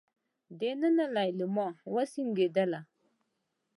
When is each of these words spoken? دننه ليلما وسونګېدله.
دننه 0.59 1.05
ليلما 1.15 1.67
وسونګېدله. 1.93 2.81